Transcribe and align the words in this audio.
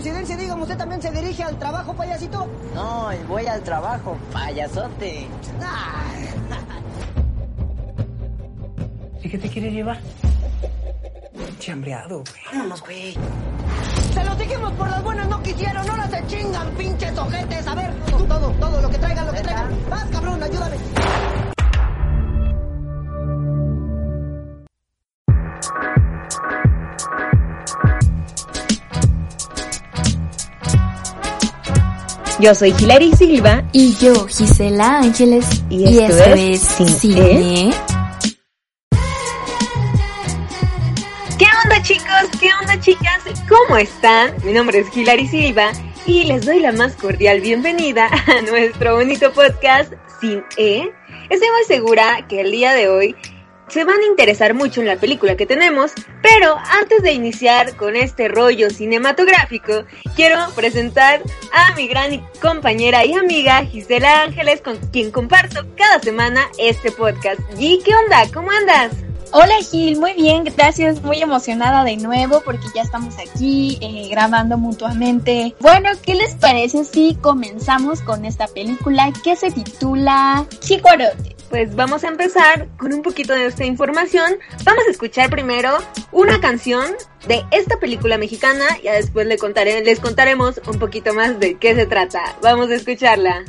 coincidencia, 0.00 0.34
dígame, 0.34 0.62
¿usted 0.62 0.78
también 0.78 1.02
se 1.02 1.10
dirige 1.10 1.42
al 1.42 1.58
trabajo, 1.58 1.92
payasito? 1.92 2.48
No, 2.74 3.10
voy 3.28 3.46
al 3.46 3.60
trabajo, 3.62 4.16
payasote. 4.32 5.28
¿Y 9.22 9.28
qué 9.28 9.36
te 9.36 9.48
quiere 9.50 9.70
llevar? 9.70 10.00
Chambreado, 11.58 12.24
güey. 12.24 12.42
Vámonos, 12.50 12.80
güey. 12.80 13.14
Se 14.14 14.24
los 14.24 14.38
dijimos 14.38 14.72
por 14.72 14.88
las 14.88 15.02
buenas, 15.04 15.28
no 15.28 15.42
quisieron, 15.42 15.90
ahora 15.90 16.08
se 16.08 16.26
chingan, 16.28 16.70
pinches 16.78 17.18
ojetes. 17.18 17.66
A 17.66 17.74
ver, 17.74 17.92
tú, 18.06 18.24
todo, 18.24 18.50
todo, 18.52 18.80
lo 18.80 18.88
que 18.88 18.96
traigan, 18.96 19.26
lo 19.26 19.32
que 19.34 19.42
traigan. 19.42 19.90
Vas, 19.90 20.06
cabrón, 20.06 20.42
ayúdame. 20.42 20.76
Yo 32.40 32.54
soy 32.54 32.74
Hilary 32.78 33.12
Silva 33.12 33.64
Y 33.72 33.94
yo, 33.96 34.26
Gisela 34.26 34.98
Ángeles. 35.00 35.62
y 35.68 35.98
esto, 35.98 36.24
es, 36.34 36.60
Sin 36.60 36.88
Cine. 36.88 37.68
E. 37.68 37.70
¿Qué 41.38 41.46
onda 41.64 41.82
chicos? 41.82 42.40
¿Qué 42.40 42.48
onda 42.60 42.80
chicas? 42.80 43.22
¿Cómo 43.46 43.76
están? 43.76 44.34
Mi 44.44 44.52
nombre 44.52 44.78
es 44.78 44.96
Hilary 44.96 45.26
Silva 45.26 45.70
y 46.06 46.24
les 46.24 46.46
doy 46.46 46.60
la 46.60 46.72
más 46.72 46.94
cordial 46.94 47.40
bienvenida 47.42 48.06
a 48.26 48.40
nuestro 48.50 48.96
bonito 48.96 49.32
podcast 49.32 49.92
Sin 50.20 50.42
E. 50.56 50.90
Estoy 51.28 51.48
muy 51.50 51.64
segura 51.66 52.26
que 52.26 52.40
el 52.40 52.50
día 52.52 52.72
de 52.72 52.88
hoy 52.88 53.16
se 53.70 53.84
van 53.84 54.00
a 54.00 54.06
interesar 54.06 54.54
mucho 54.54 54.80
en 54.80 54.88
la 54.88 54.96
película 54.96 55.36
que 55.36 55.46
tenemos, 55.46 55.92
pero 56.22 56.56
antes 56.80 57.02
de 57.02 57.12
iniciar 57.12 57.76
con 57.76 57.96
este 57.96 58.28
rollo 58.28 58.68
cinematográfico, 58.70 59.84
quiero 60.16 60.38
presentar 60.54 61.22
a 61.52 61.74
mi 61.76 61.86
gran 61.86 62.26
compañera 62.42 63.04
y 63.04 63.14
amiga 63.14 63.64
Gisela 63.64 64.22
Ángeles, 64.22 64.60
con 64.60 64.76
quien 64.76 65.10
comparto 65.10 65.64
cada 65.76 66.00
semana 66.00 66.48
este 66.58 66.90
podcast. 66.90 67.40
G, 67.52 67.82
¿qué 67.84 67.92
onda? 68.04 68.24
¿Cómo 68.34 68.50
andas? 68.50 68.92
Hola 69.32 69.54
Gil, 69.62 70.00
muy 70.00 70.14
bien, 70.14 70.42
gracias, 70.42 71.00
muy 71.02 71.22
emocionada 71.22 71.84
de 71.84 71.96
nuevo 71.96 72.42
porque 72.44 72.66
ya 72.74 72.82
estamos 72.82 73.14
aquí 73.18 73.78
eh, 73.80 74.08
grabando 74.10 74.58
mutuamente. 74.58 75.54
Bueno, 75.60 75.90
¿qué 76.02 76.16
les 76.16 76.34
parece 76.34 76.84
si 76.84 77.14
comenzamos 77.14 78.00
con 78.00 78.24
esta 78.24 78.48
película 78.48 79.12
que 79.22 79.36
se 79.36 79.52
titula 79.52 80.44
Chicuarote? 80.58 81.39
Pues 81.50 81.74
vamos 81.74 82.04
a 82.04 82.08
empezar 82.08 82.68
con 82.78 82.94
un 82.94 83.02
poquito 83.02 83.34
de 83.34 83.46
esta 83.46 83.64
información. 83.64 84.38
Vamos 84.64 84.84
a 84.86 84.90
escuchar 84.92 85.30
primero 85.30 85.76
una 86.12 86.40
canción 86.40 86.86
de 87.26 87.44
esta 87.50 87.80
película 87.80 88.18
mexicana 88.18 88.64
ya 88.82 88.94
después 88.94 89.26
le 89.26 89.36
contaré, 89.36 89.84
les 89.84 89.98
contaremos 89.98 90.60
un 90.68 90.78
poquito 90.78 91.12
más 91.12 91.40
de 91.40 91.58
qué 91.58 91.74
se 91.74 91.86
trata. 91.86 92.36
Vamos 92.40 92.70
a 92.70 92.76
escucharla. 92.76 93.44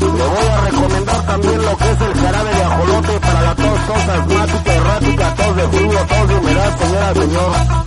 Le 0.00 0.26
voy 0.26 0.46
a 0.46 0.60
recomendar 0.62 1.26
también 1.26 1.62
lo 1.62 1.76
que 1.76 1.90
es 1.90 2.00
el 2.00 2.14
jarabe 2.14 2.54
de 2.54 2.62
ajolote 2.62 3.20
para 3.20 3.40
la 3.42 3.54
tos, 3.54 3.86
tos 3.86 4.08
asmática, 4.08 4.74
errática, 4.74 5.34
tos 5.36 5.56
de 5.56 5.68
frío, 5.68 6.06
tos 6.08 6.28
de 6.28 6.34
humedad, 6.34 6.78
señora, 6.78 7.14
señor. 7.14 7.80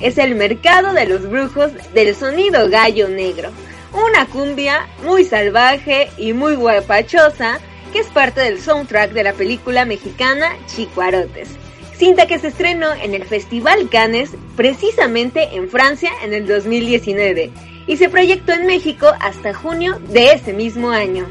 Es 0.00 0.18
el 0.18 0.34
mercado 0.34 0.92
de 0.92 1.06
los 1.06 1.30
brujos 1.30 1.70
del 1.94 2.16
sonido 2.16 2.68
gallo 2.68 3.08
negro, 3.08 3.50
una 3.92 4.26
cumbia 4.26 4.88
muy 5.04 5.24
salvaje 5.24 6.10
y 6.18 6.32
muy 6.32 6.56
guapachosa 6.56 7.60
que 7.92 8.00
es 8.00 8.08
parte 8.08 8.40
del 8.40 8.60
soundtrack 8.60 9.12
de 9.12 9.22
la 9.22 9.32
película 9.34 9.84
mexicana 9.84 10.56
Chicuarotes, 10.66 11.50
cinta 11.96 12.26
que 12.26 12.40
se 12.40 12.48
estrenó 12.48 12.92
en 12.94 13.14
el 13.14 13.24
Festival 13.24 13.88
Cannes 13.88 14.30
precisamente 14.56 15.54
en 15.54 15.68
Francia 15.68 16.10
en 16.24 16.34
el 16.34 16.48
2019 16.48 17.52
y 17.86 17.96
se 17.96 18.08
proyectó 18.08 18.54
en 18.54 18.66
México 18.66 19.06
hasta 19.20 19.54
junio 19.54 20.00
de 20.08 20.32
ese 20.32 20.52
mismo 20.52 20.90
año. 20.90 21.26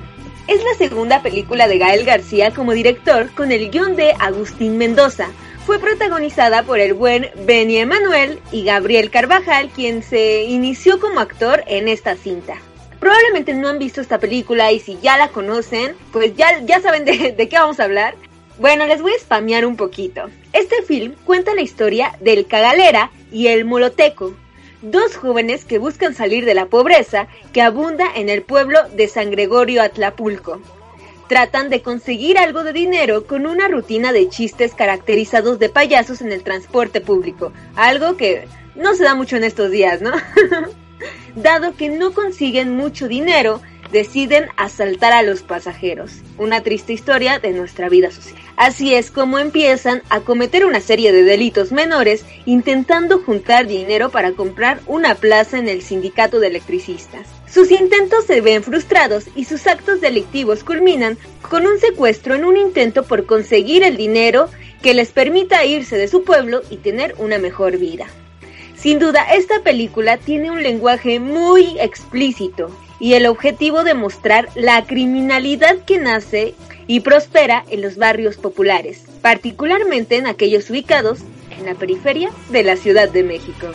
Es 0.47 0.63
la 0.63 0.75
segunda 0.77 1.21
película 1.21 1.67
de 1.67 1.77
Gael 1.77 2.05
García 2.05 2.51
como 2.51 2.71
director 2.71 3.29
con 3.35 3.51
el 3.51 3.69
guion 3.69 3.97
de 3.97 4.13
Agustín 4.17 4.77
Mendoza, 4.77 5.27
fue 5.67 5.79
protagonizada 5.79 6.63
por 6.63 6.79
el 6.79 6.93
buen 6.93 7.29
Benny 7.45 7.79
Emanuel 7.79 8.39
y 8.53 8.63
Gabriel 8.63 9.11
Carvajal, 9.11 9.67
quien 9.67 10.01
se 10.01 10.43
inició 10.45 10.97
como 11.01 11.19
actor 11.19 11.61
en 11.67 11.89
esta 11.89 12.15
cinta. 12.15 12.55
Probablemente 13.01 13.53
no 13.53 13.67
han 13.67 13.77
visto 13.77 13.99
esta 13.99 14.17
película 14.17 14.71
y 14.71 14.79
si 14.79 14.97
ya 15.01 15.17
la 15.17 15.27
conocen, 15.27 15.93
pues 16.13 16.33
ya, 16.37 16.61
ya 16.61 16.79
saben 16.79 17.03
de, 17.03 17.33
de 17.33 17.49
qué 17.49 17.57
vamos 17.57 17.81
a 17.81 17.83
hablar. 17.83 18.15
Bueno, 18.59 18.87
les 18.87 19.01
voy 19.01 19.11
a 19.11 19.19
spamear 19.19 19.65
un 19.65 19.75
poquito. 19.75 20.29
Este 20.53 20.83
film 20.83 21.15
cuenta 21.25 21.53
la 21.53 21.63
historia 21.63 22.13
del 22.21 22.47
Cagalera 22.47 23.11
y 23.29 23.47
el 23.47 23.65
Moloteco, 23.65 24.35
dos 24.81 25.17
jóvenes 25.17 25.65
que 25.65 25.79
buscan 25.79 26.13
salir 26.13 26.45
de 26.45 26.53
la 26.53 26.67
pobreza 26.67 27.27
que 27.51 27.61
abunda 27.61 28.05
en 28.15 28.29
el 28.29 28.41
pueblo 28.41 28.79
de 28.95 29.09
San 29.09 29.31
Gregorio 29.31 29.81
Atlapulco 29.81 30.61
tratan 31.27 31.69
de 31.69 31.81
conseguir 31.81 32.37
algo 32.37 32.63
de 32.63 32.73
dinero 32.73 33.25
con 33.25 33.45
una 33.45 33.67
rutina 33.67 34.11
de 34.11 34.29
chistes 34.29 34.73
caracterizados 34.73 35.59
de 35.59 35.69
payasos 35.69 36.21
en 36.21 36.31
el 36.31 36.43
transporte 36.43 37.01
público, 37.01 37.51
algo 37.75 38.17
que 38.17 38.47
no 38.75 38.95
se 38.95 39.03
da 39.03 39.15
mucho 39.15 39.35
en 39.35 39.43
estos 39.43 39.71
días, 39.71 40.01
¿no? 40.01 40.11
Dado 41.35 41.75
que 41.75 41.89
no 41.89 42.13
consiguen 42.13 42.75
mucho 42.75 43.07
dinero, 43.07 43.61
deciden 43.91 44.47
asaltar 44.57 45.13
a 45.13 45.23
los 45.23 45.43
pasajeros. 45.43 46.11
Una 46.37 46.61
triste 46.61 46.93
historia 46.93 47.39
de 47.39 47.51
nuestra 47.51 47.89
vida 47.89 48.11
social. 48.11 48.41
Así 48.55 48.95
es 48.95 49.11
como 49.11 49.39
empiezan 49.39 50.01
a 50.09 50.21
cometer 50.21 50.65
una 50.65 50.79
serie 50.79 51.11
de 51.11 51.23
delitos 51.23 51.71
menores 51.71 52.25
intentando 52.45 53.19
juntar 53.19 53.67
dinero 53.67 54.09
para 54.09 54.31
comprar 54.31 54.79
una 54.87 55.15
plaza 55.15 55.59
en 55.59 55.69
el 55.69 55.81
sindicato 55.81 56.39
de 56.39 56.47
electricistas. 56.47 57.36
Sus 57.49 57.71
intentos 57.71 58.25
se 58.25 58.41
ven 58.41 58.61
frustrados 58.61 59.25
y 59.35 59.45
sus 59.45 59.67
actos 59.67 60.01
delictivos 60.01 60.63
culminan 60.63 61.17
con 61.49 61.65
un 61.65 61.79
secuestro 61.79 62.35
en 62.35 62.43
un 62.43 62.57
intento 62.57 63.03
por 63.03 63.25
conseguir 63.25 63.83
el 63.83 63.95
dinero 63.95 64.49
que 64.81 64.93
les 64.93 65.11
permita 65.11 65.65
irse 65.65 65.97
de 65.97 66.07
su 66.07 66.23
pueblo 66.23 66.61
y 66.69 66.77
tener 66.77 67.15
una 67.17 67.37
mejor 67.37 67.77
vida. 67.77 68.07
Sin 68.75 68.99
duda, 68.99 69.33
esta 69.33 69.61
película 69.63 70.17
tiene 70.17 70.51
un 70.51 70.61
lenguaje 70.61 71.19
muy 71.19 71.77
explícito 71.79 72.69
y 72.99 73.13
el 73.13 73.25
objetivo 73.25 73.83
de 73.83 73.93
mostrar 73.93 74.49
la 74.55 74.85
criminalidad 74.85 75.77
que 75.85 75.97
nace 75.97 76.53
y 76.85 76.99
prospera 76.99 77.63
en 77.69 77.81
los 77.81 77.97
barrios 77.97 78.37
populares, 78.37 79.03
particularmente 79.21 80.17
en 80.17 80.27
aquellos 80.27 80.69
ubicados 80.69 81.19
en 81.57 81.65
la 81.65 81.75
periferia 81.75 82.29
de 82.49 82.63
la 82.63 82.75
Ciudad 82.75 83.09
de 83.09 83.23
México. 83.23 83.67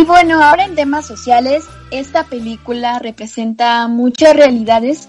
Y 0.00 0.04
bueno, 0.04 0.42
ahora 0.42 0.64
en 0.64 0.74
temas 0.74 1.06
sociales, 1.06 1.64
esta 1.90 2.24
película 2.24 2.98
representa 3.00 3.86
muchas 3.86 4.34
realidades 4.34 5.08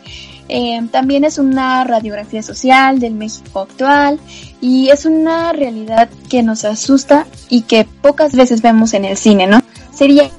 Eh, 0.53 0.81
también 0.91 1.23
es 1.23 1.37
una 1.37 1.85
radiografía 1.85 2.43
social 2.43 2.99
del 2.99 3.13
México 3.13 3.61
actual 3.61 4.19
y 4.59 4.89
es 4.89 5.05
una 5.05 5.53
realidad 5.53 6.09
que 6.29 6.43
nos 6.43 6.65
asusta 6.65 7.25
y 7.47 7.61
que 7.61 7.85
pocas 7.85 8.35
veces 8.35 8.61
vemos 8.61 8.93
en 8.93 9.05
el 9.05 9.15
cine, 9.15 9.47
¿no? 9.47 9.61
Sería 9.93 10.29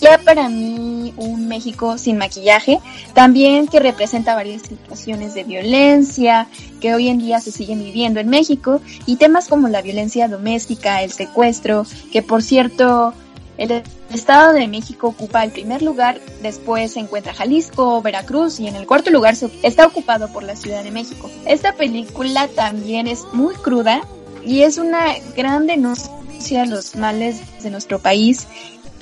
ya 0.00 0.18
para 0.18 0.48
mí 0.48 1.12
un 1.16 1.48
México 1.48 1.98
sin 1.98 2.18
maquillaje, 2.18 2.78
también 3.14 3.66
que 3.66 3.80
representa 3.80 4.36
varias 4.36 4.62
situaciones 4.62 5.34
de 5.34 5.42
violencia 5.42 6.46
que 6.80 6.94
hoy 6.94 7.08
en 7.08 7.18
día 7.18 7.40
se 7.40 7.50
siguen 7.50 7.80
viviendo 7.80 8.20
en 8.20 8.28
México 8.28 8.80
y 9.06 9.16
temas 9.16 9.48
como 9.48 9.66
la 9.66 9.82
violencia 9.82 10.28
doméstica, 10.28 11.02
el 11.02 11.10
secuestro, 11.10 11.84
que 12.12 12.22
por 12.22 12.44
cierto 12.44 13.12
el 13.58 13.82
Estado 14.12 14.54
de 14.54 14.68
México 14.68 15.08
ocupa 15.08 15.44
el 15.44 15.50
primer 15.50 15.82
lugar, 15.82 16.20
después 16.42 16.92
se 16.92 17.00
encuentra 17.00 17.34
Jalisco, 17.34 18.00
Veracruz 18.00 18.58
y 18.60 18.68
en 18.68 18.76
el 18.76 18.86
cuarto 18.86 19.10
lugar 19.10 19.34
está 19.62 19.86
ocupado 19.86 20.32
por 20.32 20.42
la 20.42 20.56
Ciudad 20.56 20.82
de 20.82 20.90
México. 20.90 21.30
Esta 21.44 21.74
película 21.74 22.48
también 22.48 23.06
es 23.06 23.24
muy 23.32 23.54
cruda 23.56 24.00
y 24.44 24.62
es 24.62 24.78
una 24.78 25.14
gran 25.36 25.66
denuncia 25.66 26.62
a 26.62 26.66
los 26.66 26.96
males 26.96 27.62
de 27.62 27.70
nuestro 27.70 27.98
país 27.98 28.46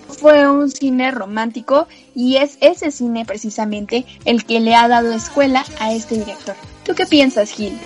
fue 0.08 0.48
un 0.48 0.70
cine 0.70 1.10
romántico 1.10 1.86
y 2.14 2.36
es 2.36 2.58
ese 2.60 2.90
cine 2.90 3.24
precisamente 3.24 4.04
el 4.24 4.44
que 4.44 4.60
le 4.60 4.74
ha 4.74 4.88
dado 4.88 5.12
escuela 5.12 5.64
a 5.80 5.92
este 5.92 6.16
director. 6.16 6.54
¿Tú 6.84 6.94
qué 6.94 7.06
piensas, 7.06 7.50
Gil? 7.50 7.78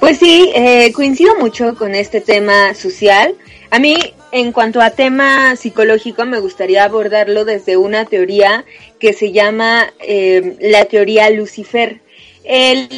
Pues 0.00 0.18
sí, 0.18 0.52
eh, 0.54 0.92
coincido 0.92 1.34
mucho 1.36 1.74
con 1.74 1.94
este 1.96 2.20
tema 2.20 2.72
social. 2.74 3.34
A 3.70 3.80
mí, 3.80 3.96
en 4.30 4.52
cuanto 4.52 4.80
a 4.80 4.90
tema 4.90 5.56
psicológico, 5.56 6.24
me 6.24 6.38
gustaría 6.38 6.84
abordarlo 6.84 7.44
desde 7.44 7.76
una 7.76 8.04
teoría 8.04 8.64
que 9.00 9.12
se 9.12 9.32
llama 9.32 9.92
eh, 9.98 10.56
la 10.60 10.84
teoría 10.84 11.28
Lucifer. 11.30 12.00
El, 12.44 12.88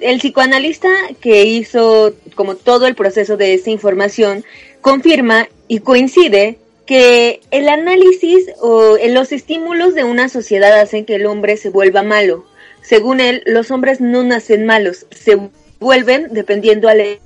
el 0.00 0.18
psicoanalista 0.18 0.90
que 1.20 1.44
hizo 1.44 2.14
como 2.34 2.54
todo 2.54 2.86
el 2.86 2.94
proceso 2.94 3.36
de 3.36 3.54
esta 3.54 3.70
información 3.70 4.44
confirma 4.82 5.48
y 5.68 5.78
coincide 5.80 6.58
que 6.84 7.40
el 7.50 7.68
análisis 7.70 8.50
o 8.60 8.98
los 9.08 9.32
estímulos 9.32 9.94
de 9.94 10.04
una 10.04 10.28
sociedad 10.28 10.78
hacen 10.78 11.06
que 11.06 11.14
el 11.14 11.26
hombre 11.26 11.56
se 11.56 11.70
vuelva 11.70 12.02
malo. 12.02 12.44
Según 12.82 13.20
él, 13.20 13.42
los 13.46 13.70
hombres 13.70 14.00
no 14.00 14.22
nacen 14.22 14.66
malos, 14.66 15.06
vuelven 15.82 16.28
dependiendo 16.30 16.88
al 16.88 17.18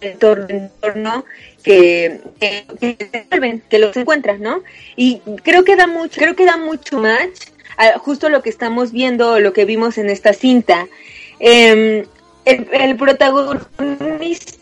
entorno 0.00 1.24
que, 1.62 2.20
que, 2.40 3.60
que, 3.68 3.78
los 3.78 3.96
encuentran, 3.96 4.40
¿no? 4.40 4.62
Y 4.96 5.20
creo 5.42 5.64
que 5.64 5.76
da 5.76 5.86
mucho, 5.86 6.20
creo 6.20 6.34
que 6.36 6.46
da 6.46 6.56
mucho 6.56 6.98
match 6.98 7.48
a 7.76 7.98
justo 7.98 8.28
lo 8.28 8.42
que 8.42 8.50
estamos 8.50 8.92
viendo, 8.92 9.40
lo 9.40 9.52
que 9.52 9.64
vimos 9.64 9.98
en 9.98 10.08
esta 10.08 10.32
cinta. 10.32 10.86
El, 11.40 12.08
el 12.44 12.96
protagonista 12.96 14.56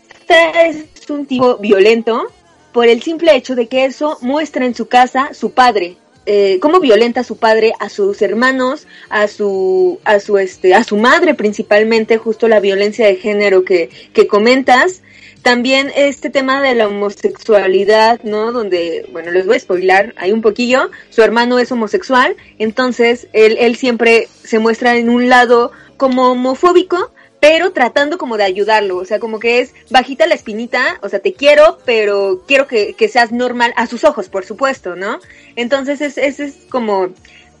es 0.65 1.09
un 1.09 1.25
tipo 1.25 1.57
violento, 1.57 2.31
por 2.71 2.87
el 2.87 3.01
simple 3.01 3.35
hecho 3.35 3.55
de 3.55 3.67
que 3.67 3.85
eso 3.85 4.17
muestra 4.21 4.65
en 4.65 4.73
su 4.73 4.87
casa 4.87 5.33
su 5.33 5.51
padre, 5.51 5.97
eh, 6.25 6.59
cómo 6.61 6.79
violenta 6.79 7.21
a 7.21 7.23
su 7.23 7.37
padre, 7.37 7.73
a 7.79 7.89
sus 7.89 8.21
hermanos, 8.21 8.87
a 9.09 9.27
su, 9.27 9.99
a 10.05 10.19
su, 10.19 10.37
este, 10.37 10.73
a 10.73 10.83
su 10.83 10.97
madre 10.97 11.33
principalmente, 11.33 12.17
justo 12.17 12.47
la 12.47 12.59
violencia 12.59 13.05
de 13.07 13.15
género 13.15 13.63
que, 13.63 13.89
que 14.13 14.27
comentas. 14.27 15.01
También 15.41 15.91
este 15.97 16.29
tema 16.29 16.61
de 16.61 16.73
la 16.73 16.87
homosexualidad, 16.87 18.21
¿no? 18.23 18.53
Donde, 18.53 19.05
bueno, 19.11 19.31
les 19.31 19.45
voy 19.45 19.57
a 19.57 19.59
spoilar 19.59 20.13
hay 20.15 20.31
un 20.31 20.41
poquillo, 20.41 20.89
su 21.09 21.21
hermano 21.21 21.59
es 21.59 21.69
homosexual, 21.69 22.37
entonces 22.59 23.27
él, 23.33 23.57
él 23.59 23.75
siempre 23.75 24.29
se 24.43 24.59
muestra 24.59 24.95
en 24.95 25.09
un 25.09 25.27
lado 25.27 25.73
como 25.97 26.31
homofóbico, 26.31 27.12
pero 27.43 27.73
tratando 27.73 28.17
como 28.17 28.37
de 28.37 28.45
ayudarlo, 28.45 28.95
o 28.95 29.03
sea, 29.03 29.19
como 29.19 29.37
que 29.37 29.59
es 29.59 29.73
bajita 29.89 30.25
la 30.27 30.33
espinita, 30.33 30.97
o 31.01 31.09
sea, 31.09 31.19
te 31.19 31.33
quiero, 31.33 31.77
pero 31.83 32.41
quiero 32.47 32.67
que, 32.67 32.95
seas 33.11 33.33
normal 33.33 33.73
a 33.75 33.85
sus 33.85 34.05
ojos, 34.05 34.29
por 34.29 34.45
supuesto, 34.45 34.95
¿no? 34.95 35.19
Entonces 35.57 35.99
es, 35.99 36.17
es, 36.17 36.39
es 36.39 36.53
como 36.69 37.09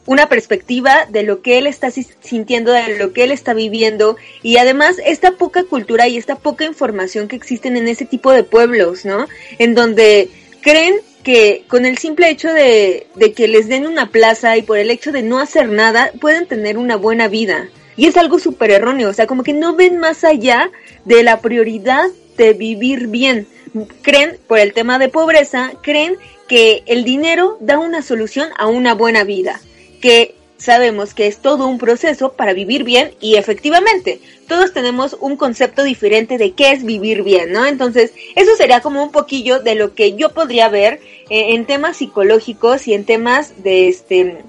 una 0.05 0.29
perspectiva 0.29 1.05
de 1.09 1.23
lo 1.23 1.41
que 1.41 1.57
él 1.57 1.67
está 1.67 1.91
sintiendo, 1.91 2.71
de 2.71 2.97
lo 2.97 3.11
que 3.11 3.25
él 3.25 3.33
está 3.33 3.53
viviendo 3.53 4.15
y 4.41 4.55
además 4.55 5.01
esta 5.05 5.33
poca 5.33 5.65
cultura 5.65 6.07
y 6.07 6.15
esta 6.15 6.35
poca 6.35 6.63
información 6.63 7.27
que 7.27 7.35
existen 7.35 7.75
en 7.75 7.89
ese 7.89 8.05
tipo 8.05 8.31
de 8.31 8.45
pueblos, 8.45 9.03
¿no? 9.03 9.27
En 9.59 9.75
donde 9.75 10.29
creen 10.61 10.95
que 11.23 11.65
con 11.67 11.85
el 11.85 11.97
simple 11.97 12.29
hecho 12.29 12.53
de, 12.53 13.07
de 13.15 13.33
que 13.33 13.49
les 13.49 13.67
den 13.67 13.85
una 13.85 14.11
plaza 14.11 14.55
y 14.55 14.61
por 14.61 14.77
el 14.77 14.89
hecho 14.89 15.11
de 15.11 15.23
no 15.23 15.41
hacer 15.41 15.67
nada 15.67 16.13
pueden 16.21 16.47
tener 16.47 16.77
una 16.77 16.95
buena 16.95 17.27
vida. 17.27 17.67
Y 17.95 18.07
es 18.07 18.17
algo 18.17 18.39
súper 18.39 18.71
erróneo, 18.71 19.09
o 19.09 19.13
sea, 19.13 19.27
como 19.27 19.43
que 19.43 19.53
no 19.53 19.75
ven 19.75 19.97
más 19.97 20.23
allá 20.23 20.71
de 21.05 21.23
la 21.23 21.41
prioridad 21.41 22.09
de 22.37 22.53
vivir 22.53 23.07
bien. 23.07 23.47
Creen, 24.01 24.37
por 24.47 24.59
el 24.59 24.73
tema 24.73 24.99
de 24.99 25.09
pobreza, 25.09 25.71
creen 25.81 26.17
que 26.47 26.83
el 26.85 27.03
dinero 27.03 27.57
da 27.59 27.79
una 27.79 28.01
solución 28.01 28.49
a 28.57 28.67
una 28.67 28.93
buena 28.93 29.23
vida, 29.23 29.59
que 30.01 30.35
sabemos 30.63 31.13
que 31.13 31.27
es 31.27 31.37
todo 31.39 31.67
un 31.67 31.77
proceso 31.77 32.33
para 32.33 32.53
vivir 32.53 32.83
bien 32.83 33.13
y 33.19 33.35
efectivamente 33.35 34.21
todos 34.47 34.71
tenemos 34.71 35.17
un 35.19 35.35
concepto 35.35 35.83
diferente 35.83 36.37
de 36.37 36.51
qué 36.51 36.71
es 36.71 36.83
vivir 36.83 37.23
bien, 37.23 37.51
¿no? 37.51 37.65
Entonces 37.65 38.13
eso 38.35 38.55
sería 38.55 38.79
como 38.81 39.03
un 39.03 39.11
poquillo 39.11 39.59
de 39.59 39.75
lo 39.75 39.93
que 39.93 40.15
yo 40.15 40.29
podría 40.29 40.69
ver 40.69 41.01
eh, 41.29 41.53
en 41.53 41.65
temas 41.65 41.97
psicológicos 41.97 42.87
y 42.87 42.93
en 42.93 43.03
temas 43.03 43.63
de 43.63 43.87
este 43.89 44.43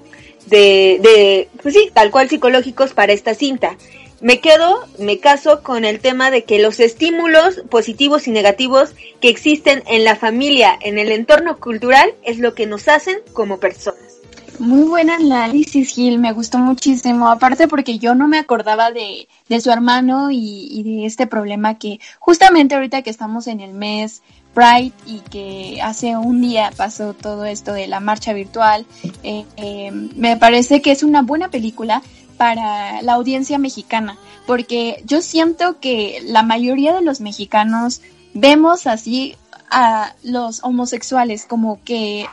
de, 0.47 1.49
pues 1.61 1.73
sí, 1.73 1.89
tal 1.93 2.11
cual 2.11 2.29
psicológicos 2.29 2.93
para 2.93 3.13
esta 3.13 3.33
cinta. 3.33 3.77
Me 4.21 4.39
quedo, 4.39 4.85
me 4.97 5.19
caso 5.19 5.61
con 5.61 5.85
el 5.85 5.99
tema 5.99 6.31
de 6.31 6.45
que 6.45 6.59
los 6.59 6.79
estímulos 6.79 7.61
positivos 7.69 8.27
y 8.27 8.31
negativos 8.31 8.93
que 9.19 9.29
existen 9.29 9.83
en 9.87 10.03
la 10.03 10.15
familia, 10.15 10.77
en 10.81 10.97
el 10.97 11.11
entorno 11.11 11.59
cultural, 11.59 12.13
es 12.23 12.39
lo 12.39 12.55
que 12.55 12.65
nos 12.65 12.87
hacen 12.87 13.17
como 13.33 13.59
personas. 13.59 14.15
Muy 14.57 14.83
buen 14.87 15.09
análisis, 15.09 15.93
Gil, 15.93 16.17
me 16.17 16.31
gustó 16.31 16.57
muchísimo. 16.57 17.27
Aparte 17.27 17.67
porque 17.67 17.99
yo 17.99 18.15
no 18.15 18.29
me 18.29 18.39
acordaba 18.39 18.91
de, 18.91 19.27
de 19.49 19.59
su 19.59 19.69
hermano 19.69 20.31
y, 20.31 20.69
y, 20.71 20.83
de 20.83 21.05
este 21.05 21.27
problema 21.27 21.77
que 21.77 21.99
justamente 22.19 22.73
ahorita 22.75 23.01
que 23.01 23.09
estamos 23.09 23.47
en 23.47 23.59
el 23.59 23.73
mes 23.73 24.21
Pride 24.55 24.93
y 25.05 25.19
que 25.19 25.79
hace 25.83 26.17
un 26.17 26.41
día 26.41 26.71
pasó 26.75 27.13
todo 27.13 27.45
esto 27.45 27.73
de 27.73 27.87
la 27.87 27.99
marcha 27.99 28.33
virtual. 28.33 28.85
Eh, 29.21 29.45
eh, 29.57 29.91
me 29.91 30.37
parece 30.37 30.81
que 30.81 30.91
es 30.91 31.03
una 31.03 31.21
buena 31.21 31.51
película 31.51 32.01
para 32.37 33.01
la 33.01 33.13
audiencia 33.13 33.57
mexicana, 33.57 34.17
porque 34.47 35.03
yo 35.05 35.21
siento 35.21 35.79
que 35.79 36.19
la 36.23 36.41
mayoría 36.41 36.93
de 36.93 37.01
los 37.01 37.21
mexicanos 37.21 38.01
vemos 38.33 38.87
así 38.87 39.35
a 39.69 40.13
los 40.23 40.63
homosexuales 40.63 41.45
como 41.45 41.83
que 41.83 42.25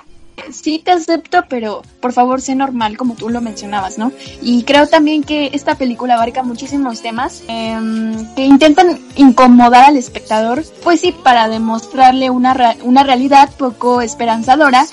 sí 0.50 0.80
te 0.84 0.92
acepto, 0.92 1.44
pero 1.48 1.82
por 2.00 2.12
favor 2.12 2.40
sé 2.40 2.54
normal 2.54 2.96
como 2.96 3.14
tú 3.14 3.28
lo 3.28 3.40
mencionabas, 3.40 3.98
¿no? 3.98 4.12
Y 4.40 4.64
creo 4.64 4.86
también 4.86 5.22
que 5.22 5.50
esta 5.52 5.76
película 5.76 6.14
abarca 6.14 6.42
muchísimos 6.42 7.02
temas 7.02 7.42
em, 7.48 8.34
que 8.34 8.44
intentan 8.44 8.98
incomodar 9.16 9.84
al 9.90 9.96
espectador, 9.96 10.64
pues 10.82 11.00
sí, 11.00 11.12
para 11.12 11.48
demostrarle 11.48 12.30
una, 12.30 12.76
una 12.82 13.02
realidad 13.02 13.50
poco 13.56 14.00
esperanzadora. 14.00 14.86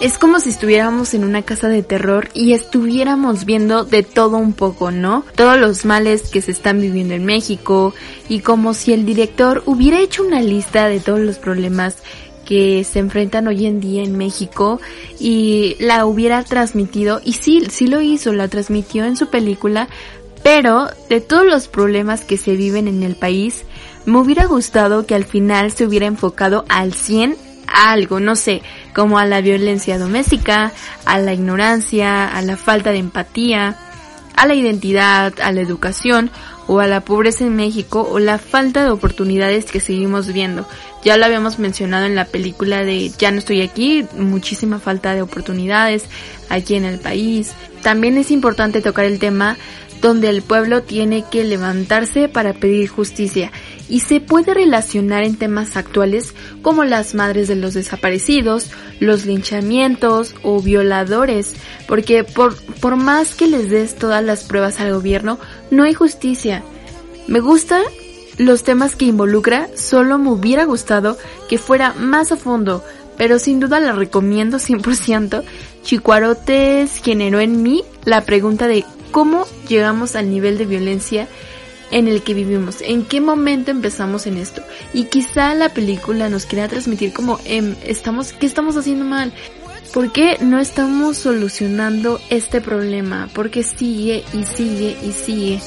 Es 0.00 0.16
como 0.16 0.40
si 0.40 0.48
estuviéramos 0.48 1.12
en 1.12 1.24
una 1.24 1.42
casa 1.42 1.68
de 1.68 1.82
terror 1.82 2.30
y 2.32 2.54
estuviéramos 2.54 3.44
viendo 3.44 3.84
de 3.84 4.02
todo 4.02 4.38
un 4.38 4.54
poco, 4.54 4.90
¿no? 4.90 5.26
Todos 5.36 5.58
los 5.60 5.84
males 5.84 6.30
que 6.30 6.40
se 6.40 6.52
están 6.52 6.80
viviendo 6.80 7.12
en 7.12 7.26
México 7.26 7.92
y 8.26 8.40
como 8.40 8.72
si 8.72 8.94
el 8.94 9.04
director 9.04 9.62
hubiera 9.66 10.00
hecho 10.00 10.24
una 10.24 10.40
lista 10.40 10.88
de 10.88 11.00
todos 11.00 11.20
los 11.20 11.36
problemas 11.36 11.98
que 12.46 12.82
se 12.82 12.98
enfrentan 12.98 13.46
hoy 13.46 13.66
en 13.66 13.78
día 13.78 14.02
en 14.02 14.16
México 14.16 14.80
y 15.18 15.76
la 15.80 16.06
hubiera 16.06 16.42
transmitido 16.44 17.20
y 17.22 17.34
sí, 17.34 17.62
sí 17.70 17.86
lo 17.86 18.00
hizo, 18.00 18.32
la 18.32 18.48
transmitió 18.48 19.04
en 19.04 19.18
su 19.18 19.28
película, 19.28 19.86
pero 20.42 20.88
de 21.10 21.20
todos 21.20 21.44
los 21.44 21.68
problemas 21.68 22.22
que 22.22 22.38
se 22.38 22.56
viven 22.56 22.88
en 22.88 23.02
el 23.02 23.16
país, 23.16 23.64
me 24.06 24.16
hubiera 24.16 24.46
gustado 24.46 25.04
que 25.04 25.14
al 25.14 25.24
final 25.26 25.72
se 25.72 25.86
hubiera 25.86 26.06
enfocado 26.06 26.64
al 26.70 26.94
100 26.94 27.49
algo, 27.70 28.20
no 28.20 28.36
sé, 28.36 28.62
como 28.94 29.18
a 29.18 29.26
la 29.26 29.40
violencia 29.40 29.98
doméstica, 29.98 30.72
a 31.04 31.18
la 31.18 31.32
ignorancia, 31.32 32.28
a 32.28 32.42
la 32.42 32.56
falta 32.56 32.90
de 32.90 32.98
empatía, 32.98 33.76
a 34.36 34.46
la 34.46 34.54
identidad, 34.54 35.34
a 35.40 35.52
la 35.52 35.60
educación 35.60 36.30
o 36.66 36.80
a 36.80 36.86
la 36.86 37.00
pobreza 37.00 37.44
en 37.44 37.56
México 37.56 38.08
o 38.10 38.18
la 38.18 38.38
falta 38.38 38.84
de 38.84 38.90
oportunidades 38.90 39.66
que 39.66 39.80
seguimos 39.80 40.32
viendo. 40.32 40.66
Ya 41.04 41.16
lo 41.16 41.24
habíamos 41.24 41.58
mencionado 41.58 42.06
en 42.06 42.14
la 42.14 42.26
película 42.26 42.84
de 42.84 43.10
Ya 43.18 43.30
no 43.30 43.38
estoy 43.38 43.60
aquí, 43.60 44.06
muchísima 44.16 44.78
falta 44.78 45.14
de 45.14 45.22
oportunidades 45.22 46.04
aquí 46.48 46.76
en 46.76 46.84
el 46.84 46.98
país. 46.98 47.52
También 47.82 48.18
es 48.18 48.30
importante 48.30 48.82
tocar 48.82 49.04
el 49.04 49.18
tema 49.18 49.56
donde 50.00 50.30
el 50.30 50.42
pueblo 50.42 50.82
tiene 50.82 51.24
que 51.30 51.44
levantarse 51.44 52.28
para 52.28 52.54
pedir 52.54 52.88
justicia 52.88 53.52
y 53.90 54.00
se 54.00 54.20
puede 54.20 54.54
relacionar 54.54 55.24
en 55.24 55.36
temas 55.36 55.76
actuales 55.76 56.34
como 56.62 56.84
las 56.84 57.14
madres 57.14 57.48
de 57.48 57.56
los 57.56 57.74
desaparecidos, 57.74 58.70
los 59.00 59.26
linchamientos 59.26 60.34
o 60.42 60.62
violadores, 60.62 61.54
porque 61.86 62.24
por, 62.24 62.54
por 62.80 62.96
más 62.96 63.34
que 63.34 63.48
les 63.48 63.68
des 63.68 63.96
todas 63.96 64.24
las 64.24 64.44
pruebas 64.44 64.80
al 64.80 64.94
gobierno, 64.94 65.38
no 65.70 65.82
hay 65.82 65.92
justicia. 65.92 66.62
Me 67.26 67.40
gusta 67.40 67.82
los 68.38 68.62
temas 68.62 68.96
que 68.96 69.06
involucra, 69.06 69.68
solo 69.76 70.18
me 70.18 70.30
hubiera 70.30 70.64
gustado 70.64 71.18
que 71.48 71.58
fuera 71.58 71.92
más 71.94 72.32
a 72.32 72.36
fondo, 72.36 72.84
pero 73.18 73.38
sin 73.38 73.60
duda 73.60 73.80
la 73.80 73.92
recomiendo 73.92 74.58
100%. 74.58 75.42
Chicuarotes 75.82 77.02
generó 77.02 77.40
en 77.40 77.62
mí 77.62 77.84
la 78.04 78.22
pregunta 78.22 78.68
de 78.68 78.84
cómo 79.10 79.46
llegamos 79.68 80.14
al 80.14 80.30
nivel 80.30 80.56
de 80.58 80.66
violencia 80.66 81.28
en 81.90 82.08
el 82.08 82.22
que 82.22 82.34
vivimos, 82.34 82.80
en 82.82 83.04
qué 83.04 83.20
momento 83.20 83.70
empezamos 83.70 84.26
en 84.26 84.36
esto. 84.36 84.62
Y 84.92 85.04
quizá 85.04 85.54
la 85.54 85.68
película 85.70 86.28
nos 86.28 86.46
quiera 86.46 86.68
transmitir 86.68 87.12
como 87.12 87.38
em, 87.44 87.74
estamos, 87.84 88.32
¿qué 88.32 88.46
estamos 88.46 88.76
haciendo 88.76 89.04
mal? 89.04 89.32
¿Por 89.92 90.12
qué 90.12 90.36
no 90.40 90.60
estamos 90.60 91.16
solucionando 91.16 92.20
este 92.30 92.60
problema? 92.60 93.28
Porque 93.34 93.64
sigue 93.64 94.24
y 94.32 94.44
sigue 94.44 94.96
y 95.02 95.12
sigue. 95.12 95.60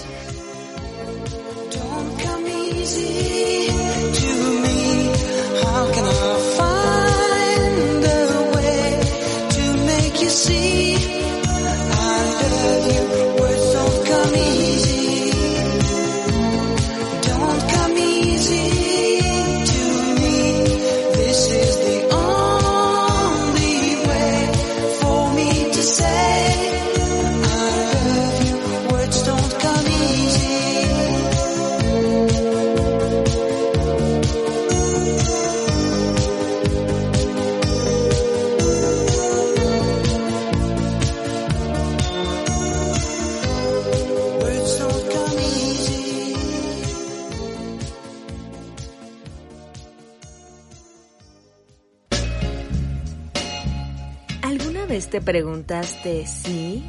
Te 55.13 55.21
preguntaste 55.21 56.25
sí? 56.25 56.83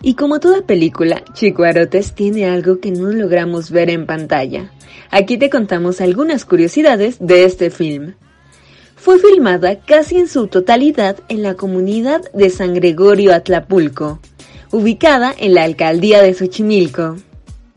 Y 0.00 0.14
como 0.14 0.40
toda 0.40 0.62
película, 0.62 1.22
Chicuarotes 1.34 2.14
tiene 2.14 2.46
algo 2.46 2.80
que 2.80 2.90
no 2.90 3.10
logramos 3.10 3.70
ver 3.70 3.90
en 3.90 4.06
pantalla. 4.06 4.72
Aquí 5.10 5.36
te 5.36 5.50
contamos 5.50 6.00
algunas 6.00 6.46
curiosidades 6.46 7.18
de 7.20 7.44
este 7.44 7.68
film. 7.68 8.14
Fue 8.96 9.18
filmada 9.18 9.78
casi 9.80 10.16
en 10.16 10.28
su 10.28 10.46
totalidad 10.46 11.18
en 11.28 11.42
la 11.42 11.52
comunidad 11.52 12.32
de 12.32 12.48
San 12.48 12.72
Gregorio 12.72 13.34
Atlapulco, 13.34 14.20
ubicada 14.70 15.34
en 15.38 15.52
la 15.52 15.64
alcaldía 15.64 16.22
de 16.22 16.32
Xochimilco. 16.32 17.16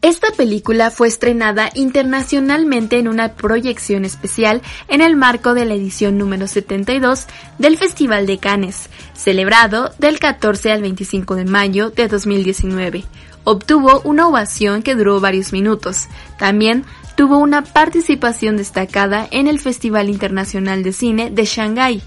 Esta 0.01 0.31
película 0.31 0.89
fue 0.89 1.07
estrenada 1.07 1.69
internacionalmente 1.75 2.97
en 2.97 3.07
una 3.07 3.35
proyección 3.35 4.03
especial 4.03 4.63
en 4.87 4.99
el 4.99 5.15
marco 5.15 5.53
de 5.53 5.65
la 5.65 5.75
edición 5.75 6.17
número 6.17 6.47
72 6.47 7.27
del 7.59 7.77
Festival 7.77 8.25
de 8.25 8.39
Cannes, 8.39 8.89
celebrado 9.13 9.91
del 9.99 10.17
14 10.17 10.71
al 10.71 10.81
25 10.81 11.35
de 11.35 11.45
mayo 11.45 11.91
de 11.91 12.07
2019. 12.07 13.03
Obtuvo 13.43 14.01
una 14.03 14.27
ovación 14.27 14.81
que 14.81 14.95
duró 14.95 15.19
varios 15.19 15.53
minutos. 15.53 16.07
También 16.39 16.83
tuvo 17.15 17.37
una 17.37 17.63
participación 17.63 18.57
destacada 18.57 19.27
en 19.29 19.45
el 19.45 19.59
Festival 19.59 20.09
Internacional 20.09 20.81
de 20.81 20.93
Cine 20.93 21.29
de 21.29 21.45
Shanghái, 21.45 22.01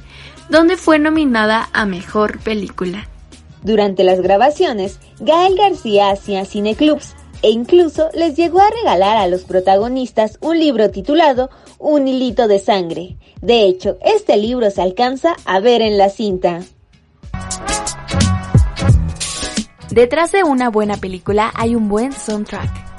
donde 0.49 0.77
fue 0.77 0.99
nominada 0.99 1.69
a 1.73 1.87
Mejor 1.87 2.41
Película. 2.41 3.09
Durante 3.63 4.03
las 4.03 4.21
grabaciones, 4.21 4.99
Gael 5.21 5.55
García 5.57 6.11
hacía 6.11 6.45
cineclubs 6.45 7.15
e 7.45 7.51
incluso 7.51 8.09
les 8.15 8.37
llegó 8.37 8.59
a 8.61 8.71
regalar 8.71 9.19
a 9.19 9.29
los 9.29 9.45
protagonistas 9.45 10.39
un 10.41 10.59
libro 10.59 10.91
titulado 10.91 11.51
Un 11.79 12.09
hilito 12.09 12.49
de 12.49 12.59
sangre. 12.59 13.19
De 13.43 13.67
hecho, 13.67 13.99
este 14.01 14.39
libro 14.39 14.71
se 14.71 14.81
alcanza 14.81 15.37
a 15.45 15.61
ver 15.61 15.83
en 15.83 15.99
la 15.99 16.09
cinta. 16.09 16.63
Detrás 19.91 20.33
de 20.33 20.43
una 20.43 20.71
buena 20.71 20.97
película 20.97 21.53
hay 21.55 21.77
un 21.77 21.91
buen 21.91 22.13
soundtrack. 22.13 22.94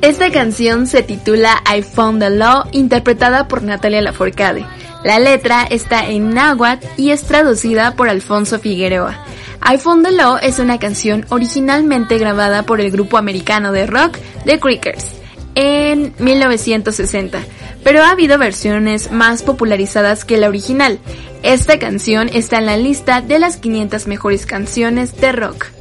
Esta 0.00 0.30
canción 0.30 0.86
se 0.86 1.02
titula 1.02 1.60
I 1.66 1.82
Found 1.82 2.22
the 2.22 2.30
Law, 2.30 2.68
interpretada 2.70 3.48
por 3.48 3.64
Natalia 3.64 4.00
Lafourcade. 4.00 4.64
La 5.02 5.18
letra 5.18 5.66
está 5.68 6.08
en 6.08 6.30
náhuatl 6.30 6.86
y 6.96 7.10
es 7.10 7.24
traducida 7.24 7.96
por 7.96 8.08
Alfonso 8.08 8.60
Figueroa. 8.60 9.24
I 9.68 9.76
Found 9.76 10.06
the 10.06 10.12
Law 10.12 10.38
es 10.40 10.60
una 10.60 10.78
canción 10.78 11.26
originalmente 11.30 12.16
grabada 12.18 12.62
por 12.62 12.80
el 12.80 12.92
grupo 12.92 13.18
americano 13.18 13.72
de 13.72 13.86
rock 13.86 14.18
The 14.44 14.60
Creakers 14.60 15.04
en 15.56 16.14
1960, 16.20 17.40
pero 17.82 18.00
ha 18.02 18.10
habido 18.10 18.38
versiones 18.38 19.10
más 19.10 19.42
popularizadas 19.42 20.24
que 20.24 20.36
la 20.36 20.48
original. 20.48 21.00
Esta 21.42 21.80
canción 21.80 22.30
está 22.32 22.58
en 22.58 22.66
la 22.66 22.76
lista 22.76 23.20
de 23.20 23.40
las 23.40 23.56
500 23.56 24.06
mejores 24.06 24.46
canciones 24.46 25.20
de 25.20 25.32
rock. 25.32 25.77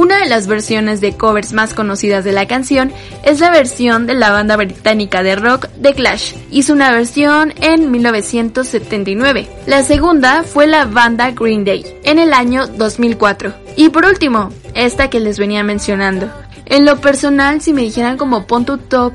Una 0.00 0.16
de 0.16 0.30
las 0.30 0.46
versiones 0.46 1.02
de 1.02 1.12
covers 1.12 1.52
más 1.52 1.74
conocidas 1.74 2.24
de 2.24 2.32
la 2.32 2.46
canción 2.46 2.90
es 3.22 3.38
la 3.38 3.50
versión 3.50 4.06
de 4.06 4.14
la 4.14 4.30
banda 4.30 4.56
británica 4.56 5.22
de 5.22 5.36
rock 5.36 5.66
The 5.82 5.92
Clash. 5.92 6.36
Hizo 6.50 6.72
una 6.72 6.90
versión 6.90 7.52
en 7.60 7.90
1979. 7.90 9.46
La 9.66 9.82
segunda 9.82 10.42
fue 10.42 10.66
la 10.66 10.86
banda 10.86 11.32
Green 11.32 11.66
Day 11.66 11.84
en 12.02 12.18
el 12.18 12.32
año 12.32 12.66
2004. 12.66 13.52
Y 13.76 13.90
por 13.90 14.06
último, 14.06 14.48
esta 14.74 15.10
que 15.10 15.20
les 15.20 15.38
venía 15.38 15.62
mencionando. 15.64 16.30
En 16.64 16.86
lo 16.86 16.98
personal, 17.02 17.60
si 17.60 17.74
me 17.74 17.82
dijeran 17.82 18.16
como 18.16 18.46
pon 18.46 18.64
tu 18.64 18.78
top 18.78 19.12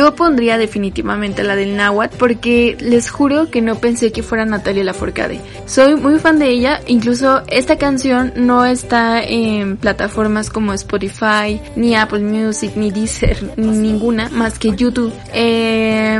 Yo 0.00 0.14
pondría 0.14 0.56
definitivamente 0.56 1.44
la 1.44 1.56
del 1.56 1.76
náhuatl 1.76 2.16
porque 2.16 2.74
les 2.80 3.10
juro 3.10 3.50
que 3.50 3.60
no 3.60 3.74
pensé 3.74 4.12
que 4.12 4.22
fuera 4.22 4.46
Natalia 4.46 4.82
Lafourcade. 4.82 5.42
Soy 5.66 5.94
muy 5.94 6.18
fan 6.18 6.38
de 6.38 6.48
ella, 6.48 6.80
incluso 6.86 7.42
esta 7.48 7.76
canción 7.76 8.32
no 8.34 8.64
está 8.64 9.22
en 9.22 9.76
plataformas 9.76 10.48
como 10.48 10.72
Spotify, 10.72 11.60
ni 11.76 11.96
Apple 11.96 12.20
Music, 12.20 12.72
ni 12.76 12.90
Deezer, 12.90 13.52
ni 13.58 13.66
ninguna 13.66 14.30
más 14.30 14.58
que 14.58 14.74
YouTube. 14.74 15.12
Eh, 15.34 16.18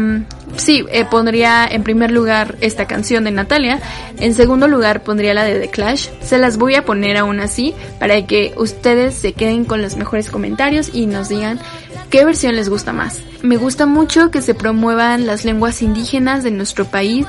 sí, 0.56 0.84
eh, 0.90 1.06
pondría 1.10 1.66
en 1.66 1.82
primer 1.82 2.10
lugar 2.10 2.56
esta 2.60 2.86
canción 2.86 3.24
de 3.24 3.30
Natalia. 3.30 3.80
En 4.18 4.34
segundo 4.34 4.68
lugar 4.68 5.02
pondría 5.04 5.32
la 5.32 5.44
de 5.44 5.58
The 5.58 5.70
Clash. 5.70 6.08
Se 6.20 6.36
las 6.36 6.58
voy 6.58 6.74
a 6.74 6.84
poner 6.84 7.16
aún 7.16 7.40
así 7.40 7.74
para 7.98 8.26
que 8.26 8.52
ustedes 8.58 9.14
se 9.14 9.32
queden 9.32 9.64
con 9.64 9.80
los 9.80 9.96
mejores 9.96 10.30
comentarios 10.30 10.90
y 10.92 11.06
nos 11.06 11.30
digan 11.30 11.58
qué 12.10 12.24
versión 12.24 12.56
les 12.56 12.68
gusta 12.68 12.92
más. 12.92 13.20
Me 13.42 13.56
gusta 13.56 13.86
mucho 13.86 14.30
que 14.30 14.42
se 14.42 14.54
promuevan 14.54 15.26
las 15.26 15.44
lenguas 15.44 15.80
indígenas 15.80 16.44
de 16.44 16.50
nuestro 16.50 16.84
país. 16.84 17.26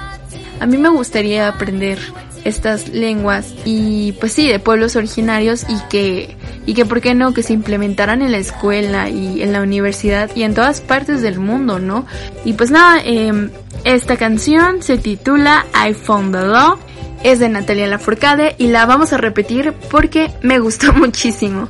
A 0.59 0.65
mí 0.65 0.77
me 0.77 0.89
gustaría 0.89 1.47
aprender 1.47 1.99
estas 2.43 2.89
lenguas 2.89 3.53
y 3.65 4.13
pues 4.13 4.33
sí, 4.33 4.47
de 4.47 4.59
pueblos 4.59 4.95
originarios 4.95 5.65
y 5.69 5.77
que, 5.89 6.35
y 6.65 6.73
que 6.73 6.85
por 6.85 7.01
qué 7.01 7.13
no, 7.13 7.33
que 7.33 7.43
se 7.43 7.53
implementaran 7.53 8.21
en 8.21 8.31
la 8.31 8.39
escuela 8.39 9.09
y 9.09 9.43
en 9.43 9.53
la 9.53 9.61
universidad 9.61 10.31
y 10.35 10.43
en 10.43 10.53
todas 10.53 10.81
partes 10.81 11.21
del 11.21 11.39
mundo, 11.39 11.79
¿no? 11.79 12.05
Y 12.43 12.53
pues 12.53 12.71
nada, 12.71 13.01
em, 13.03 13.51
esta 13.83 14.17
canción 14.17 14.81
se 14.81 14.97
titula 14.97 15.65
I 15.73 15.93
Found 15.93 16.35
the 16.35 16.47
Law, 16.47 16.77
es 17.23 17.39
de 17.39 17.49
Natalia 17.49 17.87
Lafourcade 17.87 18.55
y 18.57 18.67
la 18.67 18.85
vamos 18.85 19.13
a 19.13 19.17
repetir 19.17 19.73
porque 19.91 20.31
me 20.41 20.59
gustó 20.59 20.93
muchísimo. 20.93 21.69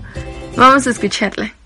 Vamos 0.56 0.88
a 0.88 0.92
escucharla. 0.92 1.61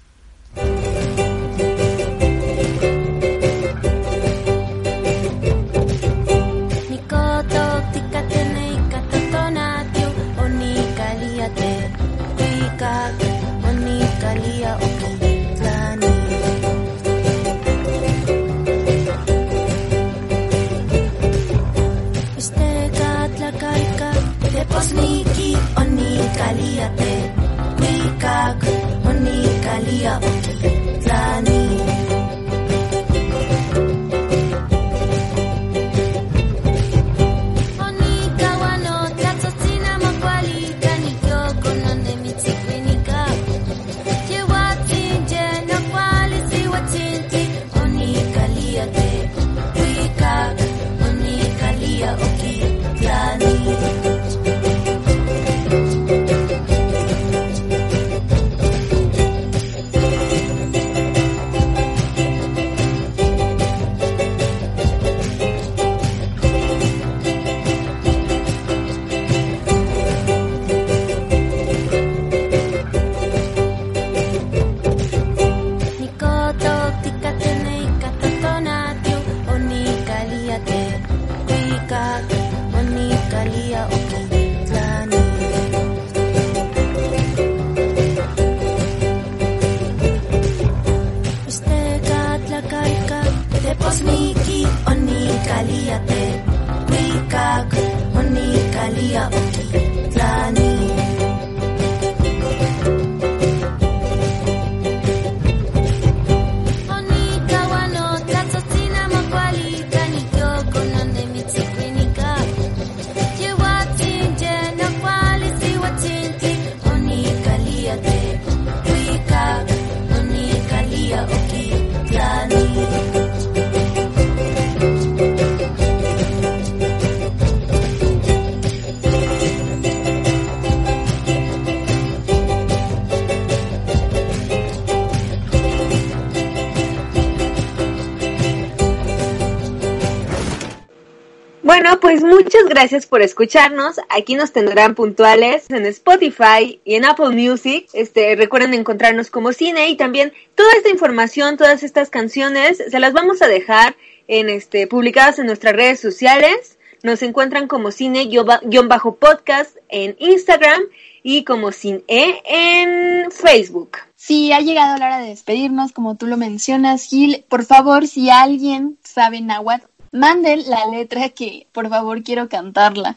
Muchas 142.36 142.66
gracias 142.68 143.06
por 143.06 143.22
escucharnos. 143.22 143.96
Aquí 144.10 144.36
nos 144.36 144.52
tendrán 144.52 144.94
puntuales 144.94 145.70
en 145.70 145.86
Spotify 145.86 146.82
y 146.84 146.96
en 146.96 147.06
Apple 147.06 147.30
Music. 147.30 147.88
Este, 147.94 148.36
recuerden 148.36 148.74
encontrarnos 148.74 149.30
como 149.30 149.54
cine 149.54 149.88
y 149.88 149.96
también 149.96 150.34
toda 150.54 150.74
esta 150.74 150.90
información, 150.90 151.56
todas 151.56 151.82
estas 151.84 152.10
canciones, 152.10 152.84
se 152.90 153.00
las 153.00 153.14
vamos 153.14 153.42
a 153.42 153.48
dejar 153.48 153.96
este, 154.28 154.86
publicadas 154.88 155.40
en 155.40 155.46
nuestras 155.46 155.76
redes 155.76 156.02
sociales. 156.02 156.78
Nos 157.04 157.22
encuentran 157.22 157.70
como 157.70 157.92
cine-podcast 157.92 159.78
en 159.88 160.18
Instagram 160.20 160.82
y 161.24 161.46
como 161.46 161.72
cine 161.72 162.04
en 162.08 163.32
Facebook. 163.32 164.00
Sí, 164.16 164.52
ha 164.52 164.60
llegado 164.60 164.98
la 164.98 165.06
hora 165.06 165.20
de 165.20 165.30
despedirnos, 165.30 165.94
como 165.94 166.16
tú 166.16 166.28
lo 166.28 166.36
mencionas, 166.36 167.08
Gil. 167.08 167.46
Por 167.48 167.64
favor, 167.64 168.08
si 168.08 168.30
alguien 168.30 168.98
sabe 169.04 169.40
náhuatl, 169.40 169.86
manden 170.16 170.68
la 170.70 170.88
letra 170.88 171.30
que 171.30 171.68
por 171.72 171.90
favor 171.90 172.24
quiero 172.24 172.50
cantarla. 172.50 173.16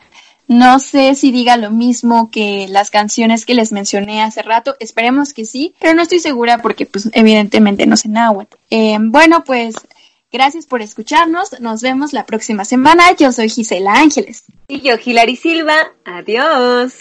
No 0.48 0.78
sé 0.78 1.14
si 1.14 1.30
diga 1.30 1.58
lo 1.58 1.70
mismo 1.70 2.30
que 2.30 2.66
las 2.68 2.90
canciones 2.90 3.44
que 3.44 3.54
les 3.54 3.70
mencioné 3.70 4.22
hace 4.22 4.42
rato, 4.42 4.76
esperemos 4.80 5.34
que 5.34 5.44
sí, 5.44 5.74
pero 5.78 5.92
no 5.92 6.02
estoy 6.02 6.20
segura 6.20 6.58
porque 6.58 6.86
pues 6.86 7.10
evidentemente 7.12 7.86
no 7.86 7.98
sé 7.98 8.08
náhuatl. 8.08 8.56
Eh, 8.70 8.96
bueno, 8.98 9.44
pues 9.44 9.74
gracias 10.32 10.64
por 10.64 10.80
escucharnos, 10.80 11.60
nos 11.60 11.82
vemos 11.82 12.14
la 12.14 12.24
próxima 12.24 12.64
semana, 12.64 13.14
yo 13.16 13.30
soy 13.30 13.50
Gisela 13.50 13.92
Ángeles. 13.92 14.44
Y 14.68 14.80
yo 14.80 14.94
Hilary 15.02 15.36
Silva, 15.36 15.92
adiós. 16.06 16.94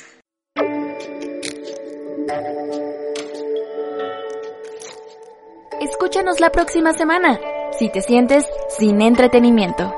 Escúchanos 5.80 6.42
la 6.42 6.52
próxima 6.52 6.92
semana 6.92 7.40
si 7.78 7.90
te 7.90 8.02
sientes 8.02 8.46
sin 8.78 9.02
entretenimiento. 9.02 9.94